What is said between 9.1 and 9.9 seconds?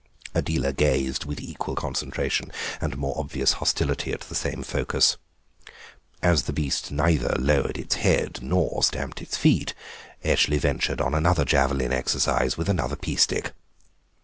its feet